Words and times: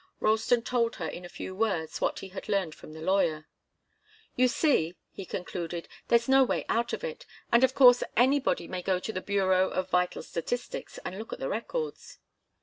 Ralston 0.19 0.63
told 0.63 0.95
her 0.95 1.05
in 1.05 1.25
a 1.25 1.29
few 1.29 1.53
words 1.53 2.01
what 2.01 2.21
he 2.21 2.29
had 2.29 2.49
learned 2.49 2.73
from 2.73 2.93
the 2.93 3.01
lawyer. 3.01 3.45
"You 4.35 4.47
see," 4.47 4.95
he 5.11 5.27
concluded, 5.27 5.87
"there's 6.07 6.27
no 6.27 6.43
way 6.43 6.65
out 6.69 6.91
of 6.91 7.03
it. 7.03 7.27
And, 7.51 7.63
of 7.63 7.75
course, 7.75 8.01
anybody 8.17 8.67
may 8.67 8.81
go 8.81 8.97
to 8.99 9.13
the 9.13 9.21
Bureau 9.21 9.69
of 9.69 9.91
Vital 9.91 10.23
Statistics 10.23 10.97
and 11.05 11.19
look 11.19 11.31
at 11.33 11.39
the 11.39 11.49
records." 11.49 12.17